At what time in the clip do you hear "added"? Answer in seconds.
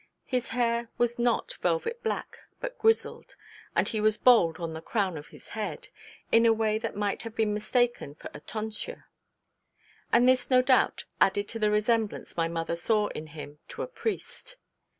11.19-11.47